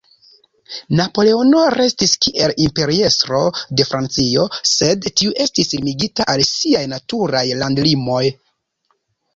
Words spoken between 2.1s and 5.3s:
kiel Imperiestro de Francio, sed